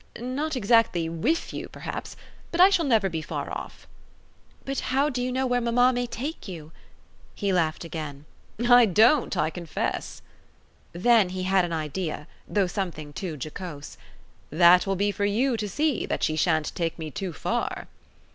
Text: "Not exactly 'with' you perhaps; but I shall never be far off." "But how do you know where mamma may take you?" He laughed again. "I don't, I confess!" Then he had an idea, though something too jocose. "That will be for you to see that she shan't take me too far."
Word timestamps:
"Not 0.19 0.55
exactly 0.55 1.07
'with' 1.07 1.53
you 1.53 1.69
perhaps; 1.69 2.15
but 2.51 2.59
I 2.59 2.71
shall 2.71 2.85
never 2.85 3.07
be 3.07 3.21
far 3.21 3.51
off." 3.51 3.85
"But 4.65 4.79
how 4.79 5.09
do 5.09 5.21
you 5.21 5.31
know 5.31 5.45
where 5.45 5.61
mamma 5.61 5.93
may 5.93 6.07
take 6.07 6.47
you?" 6.47 6.71
He 7.35 7.53
laughed 7.53 7.83
again. 7.85 8.25
"I 8.67 8.87
don't, 8.87 9.37
I 9.37 9.51
confess!" 9.51 10.23
Then 10.91 11.29
he 11.29 11.43
had 11.43 11.65
an 11.65 11.73
idea, 11.73 12.25
though 12.47 12.65
something 12.65 13.13
too 13.13 13.37
jocose. 13.39 13.95
"That 14.49 14.87
will 14.87 14.95
be 14.95 15.11
for 15.11 15.25
you 15.25 15.55
to 15.55 15.69
see 15.69 16.07
that 16.07 16.23
she 16.23 16.35
shan't 16.35 16.73
take 16.73 16.97
me 16.97 17.11
too 17.11 17.31
far." 17.31 17.87